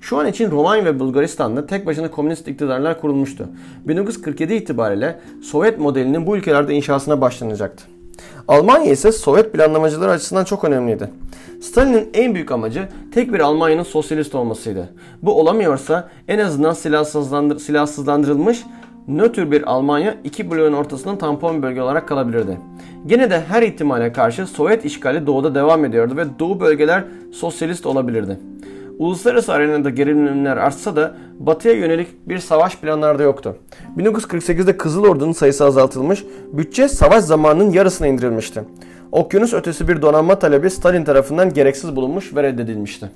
Şu 0.00 0.18
an 0.18 0.26
için 0.26 0.50
Romanya 0.50 0.84
ve 0.84 1.00
Bulgaristan'da 1.00 1.66
tek 1.66 1.86
başına 1.86 2.10
komünist 2.10 2.48
iktidarlar 2.48 3.00
kurulmuştu. 3.00 3.48
1947 3.84 4.54
itibariyle 4.54 5.20
Sovyet 5.42 5.78
modelinin 5.78 6.26
bu 6.26 6.36
ülkelerde 6.36 6.74
inşasına 6.74 7.20
başlanacaktı. 7.20 7.84
Almanya 8.48 8.92
ise 8.92 9.12
Sovyet 9.12 9.52
planlamacıları 9.52 10.10
açısından 10.10 10.44
çok 10.44 10.64
önemliydi. 10.64 11.10
Stalin'in 11.60 12.08
en 12.14 12.34
büyük 12.34 12.52
amacı 12.52 12.88
tek 13.14 13.32
bir 13.32 13.40
Almanya'nın 13.40 13.82
sosyalist 13.82 14.34
olmasıydı. 14.34 14.88
Bu 15.22 15.40
olamıyorsa 15.40 16.08
en 16.28 16.38
azından 16.38 16.72
silahsızlandır 16.72 17.58
silahsızlandırılmış 17.58 18.64
nötr 19.08 19.50
bir 19.50 19.62
Almanya 19.62 20.14
iki 20.24 20.50
bloğun 20.50 20.72
ortasından 20.72 21.18
tampon 21.18 21.62
bölge 21.62 21.82
olarak 21.82 22.08
kalabilirdi. 22.08 22.58
Gene 23.06 23.30
de 23.30 23.40
her 23.40 23.62
ihtimale 23.62 24.12
karşı 24.12 24.46
Sovyet 24.46 24.84
işgali 24.84 25.26
doğuda 25.26 25.54
devam 25.54 25.84
ediyordu 25.84 26.16
ve 26.16 26.24
doğu 26.38 26.60
bölgeler 26.60 27.04
sosyalist 27.32 27.86
olabilirdi. 27.86 28.38
Uluslararası 28.98 29.52
arenada 29.52 29.90
gerilimler 29.90 30.56
artsa 30.56 30.96
da 30.96 31.14
batıya 31.38 31.74
yönelik 31.74 32.28
bir 32.28 32.38
savaş 32.38 32.76
planları 32.76 33.18
da 33.18 33.22
yoktu. 33.22 33.56
1948'de 33.96 34.76
Kızıl 34.76 35.04
Ordu'nun 35.04 35.32
sayısı 35.32 35.64
azaltılmış, 35.64 36.24
bütçe 36.52 36.88
savaş 36.88 37.24
zamanının 37.24 37.70
yarısına 37.70 38.06
indirilmişti. 38.06 38.64
Okyanus 39.12 39.54
ötesi 39.54 39.88
bir 39.88 40.02
donanma 40.02 40.38
talebi 40.38 40.70
Stalin 40.70 41.04
tarafından 41.04 41.52
gereksiz 41.52 41.96
bulunmuş 41.96 42.34
ve 42.34 42.42
reddedilmişti. 42.42 43.10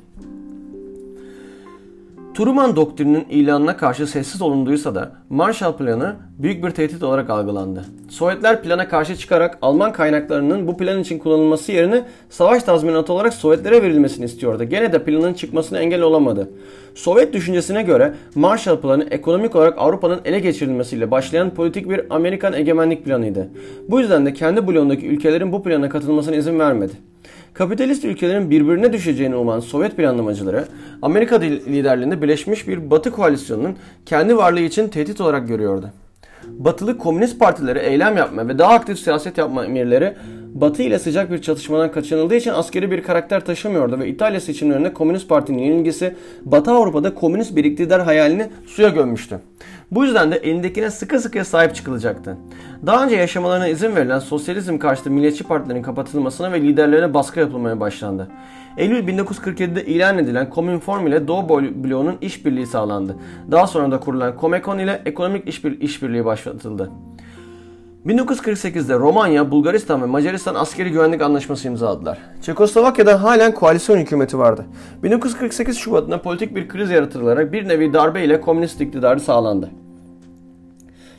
Truman 2.34 2.76
doktrininin 2.76 3.26
ilanına 3.30 3.76
karşı 3.76 4.06
sessiz 4.06 4.42
olunduysa 4.42 4.94
da 4.94 5.12
Marshall 5.30 5.76
Planı 5.76 6.16
büyük 6.38 6.64
bir 6.64 6.70
tehdit 6.70 7.02
olarak 7.02 7.30
algılandı. 7.30 7.84
Sovyetler 8.08 8.62
plana 8.62 8.88
karşı 8.88 9.16
çıkarak 9.16 9.58
Alman 9.62 9.92
kaynaklarının 9.92 10.66
bu 10.66 10.76
plan 10.76 11.00
için 11.00 11.18
kullanılması 11.18 11.72
yerine 11.72 12.04
savaş 12.28 12.62
tazminatı 12.62 13.12
olarak 13.12 13.34
Sovyetlere 13.34 13.82
verilmesini 13.82 14.24
istiyordu. 14.24 14.64
Gene 14.64 14.92
de 14.92 15.04
planın 15.04 15.34
çıkmasına 15.34 15.78
engel 15.78 16.02
olamadı. 16.02 16.50
Sovyet 16.94 17.32
düşüncesine 17.32 17.82
göre 17.82 18.14
Marshall 18.34 18.80
Planı 18.80 19.04
ekonomik 19.10 19.56
olarak 19.56 19.78
Avrupa'nın 19.78 20.20
ele 20.24 20.40
geçirilmesiyle 20.40 21.10
başlayan 21.10 21.50
politik 21.50 21.90
bir 21.90 22.14
Amerikan 22.14 22.52
egemenlik 22.52 23.04
planıydı. 23.04 23.48
Bu 23.88 24.00
yüzden 24.00 24.26
de 24.26 24.32
kendi 24.32 24.68
bloğundaki 24.68 25.06
ülkelerin 25.06 25.52
bu 25.52 25.62
plana 25.62 25.88
katılmasına 25.88 26.36
izin 26.36 26.58
vermedi. 26.58 27.09
Kapitalist 27.54 28.04
ülkelerin 28.04 28.50
birbirine 28.50 28.92
düşeceğini 28.92 29.36
uman 29.36 29.60
Sovyet 29.60 29.96
planlamacıları 29.96 30.68
Amerika 31.02 31.36
liderliğinde 31.40 32.22
birleşmiş 32.22 32.68
bir 32.68 32.90
Batı 32.90 33.10
koalisyonunun 33.10 33.76
kendi 34.06 34.36
varlığı 34.36 34.60
için 34.60 34.88
tehdit 34.88 35.20
olarak 35.20 35.48
görüyordu. 35.48 35.90
Batılı 36.46 36.98
komünist 36.98 37.38
partileri 37.38 37.78
eylem 37.78 38.16
yapma 38.16 38.48
ve 38.48 38.58
daha 38.58 38.72
aktif 38.72 38.98
siyaset 38.98 39.38
yapma 39.38 39.64
emirleri 39.64 40.14
Batı 40.54 40.82
ile 40.82 40.98
sıcak 40.98 41.30
bir 41.32 41.42
çatışmadan 41.42 41.92
kaçınıldığı 41.92 42.34
için 42.34 42.50
askeri 42.50 42.90
bir 42.90 43.02
karakter 43.02 43.44
taşımıyordu 43.44 43.98
ve 43.98 44.08
İtalya 44.08 44.40
seçimlerinde 44.40 44.94
Komünist 44.94 45.28
Parti'nin 45.28 45.58
yenilgisi 45.58 46.14
Batı 46.44 46.70
Avrupa'da 46.70 47.14
komünist 47.14 47.56
bir 47.56 47.64
iktidar 47.64 48.02
hayalini 48.02 48.46
suya 48.66 48.88
gömmüştü. 48.88 49.38
Bu 49.90 50.04
yüzden 50.04 50.32
de 50.32 50.36
elindekine 50.36 50.90
sıkı 50.90 51.20
sıkıya 51.20 51.44
sahip 51.44 51.74
çıkılacaktı. 51.74 52.36
Daha 52.86 53.04
önce 53.04 53.16
yaşamalarına 53.16 53.68
izin 53.68 53.96
verilen 53.96 54.18
sosyalizm 54.18 54.78
karşıtı 54.78 55.10
milliyetçi 55.10 55.44
partilerin 55.44 55.82
kapatılmasına 55.82 56.52
ve 56.52 56.60
liderlerine 56.60 57.14
baskı 57.14 57.40
yapılmaya 57.40 57.80
başlandı. 57.80 58.28
Eylül 58.76 59.08
1947'de 59.08 59.86
ilan 59.86 60.18
edilen 60.18 60.50
Komünform 60.50 61.06
ile 61.06 61.28
Doğu 61.28 61.48
bloğunun 61.84 62.16
işbirliği 62.20 62.66
sağlandı. 62.66 63.16
Daha 63.50 63.66
sonra 63.66 63.90
da 63.90 64.00
kurulan 64.00 64.34
Comecon 64.40 64.78
ile 64.78 65.02
ekonomik 65.04 65.48
işbir 65.48 65.80
işbirliği 65.80 66.24
başlatıldı. 66.24 66.90
1948'de 68.06 68.94
Romanya, 68.94 69.50
Bulgaristan 69.50 70.02
ve 70.02 70.06
Macaristan 70.06 70.54
askeri 70.54 70.90
güvenlik 70.90 71.22
anlaşması 71.22 71.68
imzaladılar. 71.68 72.18
Çekoslovakya'da 72.42 73.22
halen 73.22 73.54
koalisyon 73.54 73.98
hükümeti 73.98 74.38
vardı. 74.38 74.64
1948 75.02 75.78
Şubat'ında 75.78 76.22
politik 76.22 76.54
bir 76.54 76.68
kriz 76.68 76.90
yaratılarak 76.90 77.52
bir 77.52 77.68
nevi 77.68 77.92
darbe 77.92 78.24
ile 78.24 78.40
komünist 78.40 78.80
iktidarı 78.80 79.20
sağlandı. 79.20 79.70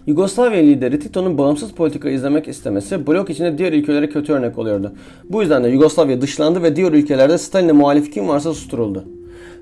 Yugoslavya 0.08 0.60
lideri 0.62 1.00
Tito'nun 1.00 1.38
bağımsız 1.38 1.72
politika 1.72 2.10
izlemek 2.10 2.48
istemesi 2.48 3.08
blok 3.08 3.30
içinde 3.30 3.58
diğer 3.58 3.74
ülkelere 3.74 4.10
kötü 4.10 4.34
örnek 4.34 4.58
oluyordu. 4.58 4.92
Bu 5.30 5.42
yüzden 5.42 5.64
de 5.64 5.70
Yugoslavya 5.70 6.22
dışlandı 6.22 6.64
ve 6.64 6.76
diğer 6.76 6.92
ülkelerde 6.92 7.38
Stalin'e 7.38 7.72
muhalif 7.72 8.14
kim 8.14 8.28
varsa 8.28 8.54
susturuldu. 8.54 9.06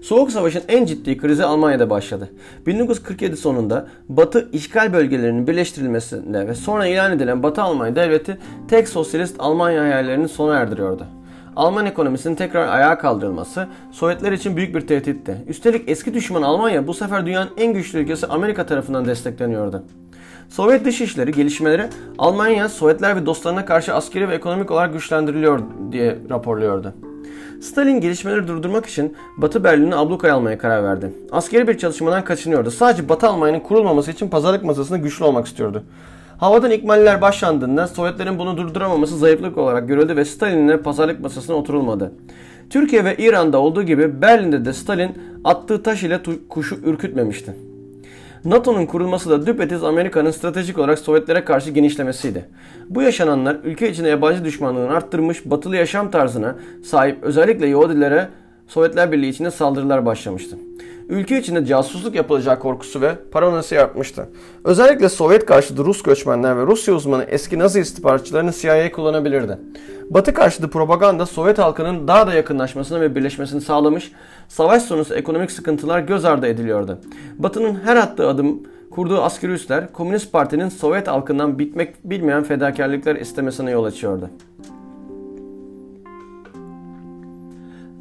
Soğuk 0.02 0.32
Savaş'ın 0.32 0.62
en 0.68 0.86
ciddi 0.86 1.18
krizi 1.18 1.44
Almanya'da 1.44 1.90
başladı. 1.90 2.30
1947 2.68 3.38
sonunda 3.38 3.88
Batı 4.10 4.50
işgal 4.54 4.94
bölgelerinin 4.94 5.48
birleştirilmesinde 5.48 6.48
ve 6.48 6.56
sonra 6.56 6.88
ilan 6.88 7.12
edilen 7.12 7.44
Batı 7.44 7.62
Almanya 7.62 7.96
devleti 7.96 8.38
tek 8.68 8.90
sosyalist 8.90 9.36
Almanya 9.40 9.82
hayallerini 9.82 10.28
sona 10.28 10.56
erdiriyordu. 10.56 11.06
Alman 11.56 11.86
ekonomisinin 11.86 12.36
tekrar 12.36 12.68
ayağa 12.68 12.98
kaldırılması 12.98 13.68
Sovyetler 13.92 14.32
için 14.32 14.58
büyük 14.58 14.76
bir 14.76 14.82
tehditti. 14.82 15.38
Üstelik 15.48 15.90
eski 15.90 16.14
düşman 16.14 16.42
Almanya 16.42 16.88
bu 16.88 16.94
sefer 16.94 17.26
dünyanın 17.26 17.50
en 17.58 17.74
güçlü 17.74 18.00
ülkesi 18.00 18.28
Amerika 18.28 18.66
tarafından 18.66 19.06
destekleniyordu. 19.06 19.84
Sovyet 20.50 20.86
dışişleri 20.86 21.32
gelişmeleri 21.32 21.86
Almanya, 22.18 22.70
Sovyetler 22.70 23.16
ve 23.16 23.26
dostlarına 23.26 23.66
karşı 23.66 23.94
askeri 23.94 24.30
ve 24.30 24.36
ekonomik 24.36 24.72
olarak 24.72 24.94
güçlendiriliyor 24.94 25.60
diye 25.92 26.18
raporluyordu. 26.30 26.94
Stalin 27.62 28.02
gelişmeleri 28.02 28.48
durdurmak 28.48 28.86
için 28.86 29.16
Batı 29.38 29.64
Berlin'i 29.64 29.96
ablukaya 29.96 30.36
almaya 30.36 30.58
karar 30.58 30.84
verdi. 30.84 31.14
Askeri 31.32 31.68
bir 31.68 31.78
çalışmadan 31.78 32.24
kaçınıyordu. 32.24 32.72
Sadece 32.72 33.10
Batı 33.10 33.28
Almanya'nın 33.28 33.60
kurulmaması 33.60 34.12
için 34.12 34.30
pazarlık 34.30 34.64
masasında 34.64 34.98
güçlü 34.98 35.26
olmak 35.26 35.48
istiyordu. 35.48 35.84
Havadan 36.38 36.72
ikmaller 36.72 37.22
başlandığında 37.22 37.88
Sovyetlerin 37.88 38.40
bunu 38.40 38.58
durduramaması 38.58 39.18
zayıflık 39.18 39.58
olarak 39.58 39.88
görüldü 39.88 40.16
ve 40.16 40.26
Stalin'le 40.26 40.78
pazarlık 40.78 41.20
masasına 41.20 41.56
oturulmadı. 41.56 42.12
Türkiye 42.70 43.06
ve 43.06 43.16
İran'da 43.18 43.58
olduğu 43.60 43.84
gibi 43.84 44.22
Berlin'de 44.22 44.66
de 44.66 44.74
Stalin 44.74 45.18
attığı 45.44 45.84
taş 45.84 46.04
ile 46.04 46.20
kuşu 46.50 46.76
ürkütmemişti. 46.76 47.69
NATO'nun 48.46 48.86
kurulması 48.86 49.30
da 49.30 49.46
düpedüz 49.46 49.84
Amerika'nın 49.84 50.32
stratejik 50.32 50.78
olarak 50.78 51.00
Sovyetlere 51.00 51.46
karşı 51.46 51.72
genişlemesiydi. 51.72 52.46
Bu 52.90 53.02
yaşananlar 53.02 53.58
ülke 53.64 53.90
içinde 53.90 54.10
yabancı 54.10 54.46
düşmanlığını 54.46 54.92
arttırmış 54.92 55.46
batılı 55.46 55.76
yaşam 55.76 56.12
tarzına 56.12 56.56
sahip 56.86 57.24
özellikle 57.24 57.68
Yahudilere 57.68 58.30
Sovyetler 58.70 59.12
Birliği 59.12 59.30
içinde 59.30 59.52
saldırılar 59.52 60.06
başlamıştı 60.06 60.58
ülke 61.10 61.40
içinde 61.40 61.66
casusluk 61.66 62.16
yapılacağı 62.16 62.60
korkusu 62.60 63.02
ve 63.02 63.16
paranoyası 63.32 63.76
yapmıştı. 63.76 64.30
Özellikle 64.64 65.10
Sovyet 65.10 65.46
karşıtı 65.46 65.86
Rus 65.86 66.02
göçmenler 66.02 66.58
ve 66.58 66.62
Rusya 66.62 66.94
uzmanı 66.94 67.24
eski 67.24 67.60
Nazi 67.60 67.80
istihbaratçılarını 67.80 68.52
CIA 68.52 68.92
kullanabilirdi. 68.92 69.58
Batı 70.10 70.34
karşıtı 70.34 70.70
propaganda 70.70 71.26
Sovyet 71.26 71.58
halkının 71.58 72.08
daha 72.08 72.28
da 72.28 72.34
yakınlaşmasını 72.34 73.02
ve 73.02 73.16
birleşmesini 73.16 73.62
sağlamış, 73.62 74.12
savaş 74.48 74.84
sonrası 74.84 75.16
ekonomik 75.16 75.52
sıkıntılar 75.52 76.00
göz 76.00 76.26
ardı 76.26 76.48
ediliyordu. 76.48 76.98
Batı'nın 77.38 77.80
her 77.86 77.96
attığı 77.96 78.28
adım 78.28 78.60
kurduğu 78.92 79.22
askeri 79.22 79.52
üsler 79.52 79.94
Komünist 79.94 80.32
Parti'nin 80.32 80.70
Sovyet 80.70 81.08
halkından 81.08 81.60
bitmek 81.60 81.96
bilmeyen 82.04 82.44
fedakarlıklar 82.44 83.16
istemesine 83.16 83.72
yol 83.72 83.84
açıyordu. 83.84 84.30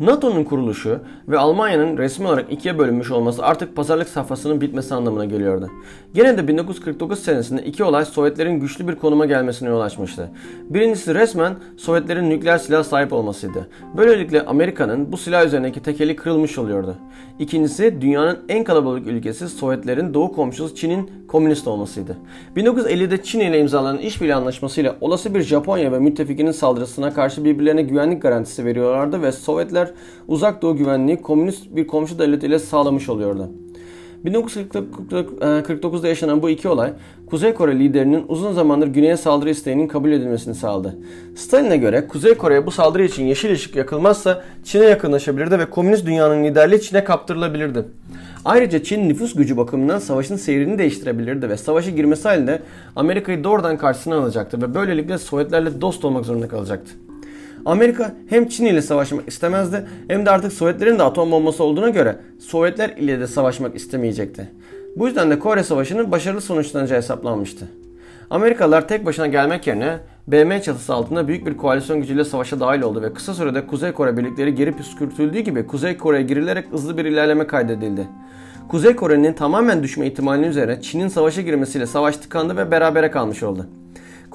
NATO'nun 0.01 0.45
kuruluşu 0.45 1.01
ve 1.29 1.39
Almanya'nın 1.39 1.99
resmi 1.99 2.27
olarak 2.27 2.53
ikiye 2.53 2.79
bölünmüş 2.79 3.11
olması 3.11 3.45
artık 3.45 3.77
pazarlık 3.77 4.09
safhasının 4.09 4.61
bitmesi 4.61 4.95
anlamına 4.95 5.25
geliyordu. 5.25 5.71
Gene 6.15 6.39
de 6.39 6.49
1949 6.49 7.19
senesinde 7.19 7.63
iki 7.63 7.85
olay 7.85 8.05
Sovyetlerin 8.05 8.61
güçlü 8.61 8.89
bir 8.89 8.95
konuma 8.95 9.27
gelmesine 9.27 9.69
yol 9.69 9.81
açmıştı. 9.81 10.31
Birincisi 10.71 11.15
resmen 11.15 11.57
Sovyetlerin 11.77 12.31
nükleer 12.31 12.59
silah 12.59 12.85
sahip 12.85 13.13
olmasıydı. 13.13 13.69
Böylelikle 13.97 14.43
Amerika'nın 14.43 15.13
bu 15.13 15.17
silah 15.17 15.47
üzerindeki 15.47 15.83
tekeli 15.83 16.17
kırılmış 16.17 16.59
oluyordu. 16.59 16.97
İkincisi 17.39 18.01
dünyanın 18.01 18.39
en 18.49 18.65
kalabalık 18.65 19.07
ülkesi 19.07 19.49
Sovyetlerin 19.49 20.15
doğu 20.15 20.33
komşusu 20.33 20.75
Çin'in 20.75 21.11
komünist 21.29 21.69
olmasıydı. 21.69 22.17
1950'de 22.57 23.23
Çin 23.23 23.41
ile 23.41 23.61
imzalanan 23.61 23.99
işbirliği 23.99 24.35
anlaşmasıyla 24.35 24.97
olası 25.01 25.35
bir 25.35 25.43
Japonya 25.43 25.93
ve 25.93 25.99
müttefikinin 25.99 26.53
saldırısına 26.53 27.15
karşı 27.15 27.45
birbirlerine 27.45 27.83
güvenlik 27.83 28.23
garantisi 28.23 28.65
veriyorlardı 28.65 29.23
ve 29.23 29.33
Sovyetler 29.33 29.91
uzak 30.29 30.63
doğu 30.63 30.77
güvenliği 30.77 31.23
komünist 31.23 31.77
bir 31.77 31.87
komşu 31.87 32.19
devlet 32.19 32.45
ile 32.45 32.59
sağlamış 32.59 33.09
oluyordu. 33.09 33.51
1949'da 34.25 36.07
e, 36.07 36.11
yaşanan 36.11 36.43
bu 36.43 36.51
iki 36.51 36.69
olay 36.69 36.93
Kuzey 37.27 37.55
Kore 37.55 37.79
liderinin 37.79 38.25
uzun 38.29 38.53
zamandır 38.53 38.87
güneye 38.87 39.17
saldırı 39.17 39.51
isteğinin 39.51 39.89
kabul 39.89 40.13
edilmesini 40.13 40.55
sağladı. 40.55 40.99
Stalin'e 41.37 41.77
göre 41.77 42.07
Kuzey 42.09 42.35
Kore'ye 42.35 42.67
bu 42.67 42.71
saldırı 42.71 43.05
için 43.05 43.25
yeşil 43.25 43.53
ışık 43.53 43.77
yakılmazsa 43.77 44.45
Çin'e 44.65 44.85
yakınlaşabilirdi 44.85 45.59
ve 45.59 45.71
komünist 45.71 46.07
dünyanın 46.07 46.45
liderliği 46.45 46.81
Çin'e 46.81 47.05
kaptırılabilirdi. 47.05 47.85
Ayrıca 48.45 48.83
Çin 48.83 49.09
nüfus 49.09 49.35
gücü 49.35 49.57
bakımından 49.57 49.99
savaşın 49.99 50.37
seyrini 50.37 50.79
değiştirebilirdi 50.79 51.49
ve 51.49 51.57
savaşa 51.57 51.91
girmesi 51.91 52.29
halinde 52.29 52.63
Amerika'yı 52.97 53.45
doğrudan 53.45 53.77
karşısına 53.77 54.17
alacaktı 54.17 54.63
ve 54.63 54.75
böylelikle 54.75 55.19
Sovyetlerle 55.19 55.81
dost 55.81 56.05
olmak 56.05 56.25
zorunda 56.25 56.49
kalacaktı. 56.49 57.08
Amerika 57.69 58.15
hem 58.29 58.49
Çin 58.49 58.67
ile 58.67 58.83
savaşmak 58.83 59.29
istemezdi 59.29 59.87
hem 60.09 60.27
de 60.27 60.31
artık 60.31 60.53
Sovyetlerin 60.53 60.99
de 60.99 61.03
atom 61.03 61.31
bombası 61.31 61.65
olduğuna 61.65 61.89
göre 61.89 62.17
Sovyetler 62.41 62.91
ile 62.91 63.21
de 63.21 63.27
savaşmak 63.27 63.77
istemeyecekti. 63.77 64.49
Bu 64.97 65.07
yüzden 65.07 65.31
de 65.31 65.39
Kore 65.39 65.63
Savaşı'nın 65.63 66.11
başarılı 66.11 66.41
sonuçlanacağı 66.41 66.99
hesaplanmıştı. 66.99 67.69
Amerikalılar 68.31 68.89
tek 68.89 69.07
başına 69.07 69.27
gelmek 69.27 69.67
yerine 69.67 69.99
BM 70.27 70.63
çatısı 70.63 70.95
altında 70.95 71.29
büyük 71.29 71.47
bir 71.47 71.57
koalisyon 71.57 72.01
gücüyle 72.01 72.25
savaşa 72.25 72.61
dahil 72.61 72.83
oldu 72.83 73.03
ve 73.03 73.15
kısa 73.15 73.35
sürede 73.35 73.67
Kuzey 73.67 73.93
Kore 73.93 74.17
birlikleri 74.17 74.55
geri 74.55 74.73
püskürtüldüğü 74.73 75.41
gibi 75.41 75.67
Kuzey 75.67 75.97
Kore'ye 75.97 76.23
girilerek 76.23 76.73
hızlı 76.73 76.97
bir 76.97 77.05
ilerleme 77.05 77.47
kaydedildi. 77.47 78.07
Kuzey 78.69 78.97
Kore'nin 78.97 79.33
tamamen 79.33 79.83
düşme 79.83 80.07
ihtimalinin 80.07 80.49
üzerine 80.49 80.83
Çin'in 80.83 81.09
savaşa 81.09 81.43
girmesiyle 81.43 81.87
savaş 81.87 82.17
tıkandı 82.17 82.57
ve 82.57 82.71
berabere 82.71 83.11
kalmış 83.11 83.43
oldu. 83.43 83.67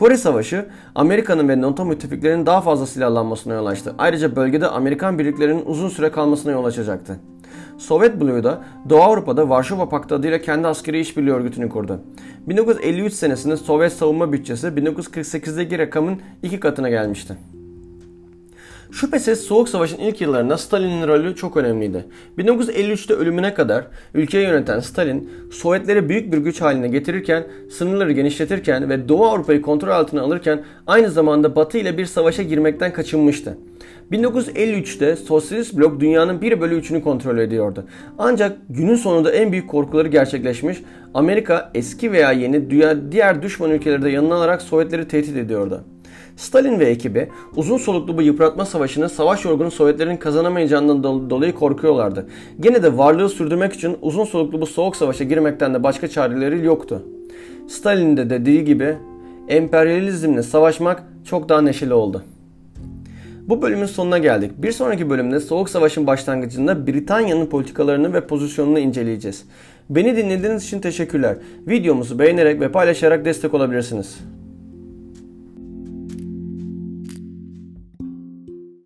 Kore 0.03 0.17
Savaşı 0.17 0.65
Amerika'nın 0.95 1.49
ve 1.49 1.61
NATO 1.61 1.85
müttefiklerinin 1.85 2.45
daha 2.45 2.61
fazla 2.61 2.87
silahlanmasına 2.87 3.53
yol 3.53 3.65
açtı. 3.65 3.95
Ayrıca 3.97 4.35
bölgede 4.35 4.67
Amerikan 4.67 5.19
birliklerinin 5.19 5.63
uzun 5.65 5.89
süre 5.89 6.11
kalmasına 6.11 6.51
yol 6.51 6.65
açacaktı. 6.65 7.19
Sovyet 7.77 8.21
bloğu 8.21 8.43
da 8.43 8.63
Doğu 8.89 9.01
Avrupa'da 9.01 9.49
Varşova 9.49 9.89
Paktı 9.89 10.15
adıyla 10.15 10.41
kendi 10.41 10.67
askeri 10.67 10.99
işbirliği 10.99 11.31
örgütünü 11.31 11.69
kurdu. 11.69 11.99
1953 12.47 13.13
senesinde 13.13 13.57
Sovyet 13.57 13.93
savunma 13.93 14.33
bütçesi 14.33 14.67
1948'deki 14.67 15.79
rakamın 15.79 16.21
iki 16.43 16.59
katına 16.59 16.89
gelmişti. 16.89 17.37
Şüphesiz 18.93 19.41
Soğuk 19.41 19.69
Savaş'ın 19.69 19.97
ilk 19.97 20.21
yıllarında 20.21 20.57
Stalin'in 20.57 21.07
rolü 21.07 21.35
çok 21.35 21.57
önemliydi. 21.57 22.05
1953'te 22.37 23.13
ölümüne 23.13 23.53
kadar 23.53 23.87
ülkeyi 24.13 24.43
yöneten 24.43 24.79
Stalin, 24.79 25.29
Sovyetleri 25.51 26.09
büyük 26.09 26.33
bir 26.33 26.37
güç 26.37 26.61
haline 26.61 26.87
getirirken, 26.87 27.43
sınırları 27.71 28.11
genişletirken 28.11 28.89
ve 28.89 29.09
Doğu 29.09 29.25
Avrupa'yı 29.25 29.61
kontrol 29.61 29.89
altına 29.89 30.21
alırken 30.21 30.63
aynı 30.87 31.11
zamanda 31.11 31.55
Batı 31.55 31.77
ile 31.77 31.97
bir 31.97 32.05
savaşa 32.05 32.43
girmekten 32.43 32.93
kaçınmıştı. 32.93 33.57
1953'te 34.11 35.15
Sosyalist 35.15 35.77
Blok 35.77 35.99
dünyanın 35.99 36.41
1 36.41 36.61
bölü 36.61 36.79
3'ünü 36.79 37.01
kontrol 37.01 37.37
ediyordu. 37.37 37.85
Ancak 38.17 38.57
günün 38.69 38.95
sonunda 38.95 39.31
en 39.31 39.51
büyük 39.51 39.69
korkuları 39.69 40.07
gerçekleşmiş, 40.07 40.77
Amerika 41.13 41.71
eski 41.73 42.11
veya 42.11 42.31
yeni 42.31 42.69
diğer 43.11 43.41
düşman 43.41 43.71
ülkeleri 43.71 44.01
de 44.01 44.09
yanına 44.09 44.35
alarak 44.35 44.61
Sovyetleri 44.61 45.07
tehdit 45.07 45.37
ediyordu. 45.37 45.83
Stalin 46.37 46.79
ve 46.79 46.85
ekibi 46.85 47.29
uzun 47.55 47.77
soluklu 47.77 48.17
bu 48.17 48.21
yıpratma 48.21 48.65
savaşını 48.65 49.09
savaş 49.09 49.45
yorgunu 49.45 49.71
Sovyetlerin 49.71 50.17
kazanamayacağından 50.17 51.29
dolayı 51.29 51.55
korkuyorlardı. 51.55 52.27
Gene 52.59 52.83
de 52.83 52.97
varlığı 52.97 53.29
sürdürmek 53.29 53.73
için 53.73 53.97
uzun 54.01 54.25
soluklu 54.25 54.61
bu 54.61 54.65
soğuk 54.65 54.95
savaşa 54.95 55.23
girmekten 55.23 55.73
de 55.73 55.83
başka 55.83 56.07
çareleri 56.07 56.65
yoktu. 56.65 57.03
Stalin'in 57.67 58.17
de 58.17 58.29
dediği 58.29 58.65
gibi 58.65 58.97
emperyalizmle 59.47 60.43
savaşmak 60.43 61.03
çok 61.25 61.49
daha 61.49 61.61
neşeli 61.61 61.93
oldu. 61.93 62.23
Bu 63.47 63.61
bölümün 63.61 63.85
sonuna 63.85 64.17
geldik. 64.17 64.51
Bir 64.57 64.71
sonraki 64.71 65.09
bölümde 65.09 65.39
Soğuk 65.39 65.69
Savaş'ın 65.69 66.07
başlangıcında 66.07 66.87
Britanya'nın 66.87 67.45
politikalarını 67.45 68.13
ve 68.13 68.27
pozisyonunu 68.27 68.79
inceleyeceğiz. 68.79 69.45
Beni 69.89 70.17
dinlediğiniz 70.17 70.63
için 70.63 70.79
teşekkürler. 70.79 71.37
Videomuzu 71.67 72.19
beğenerek 72.19 72.61
ve 72.61 72.71
paylaşarak 72.71 73.25
destek 73.25 73.53
olabilirsiniz. 73.53 74.19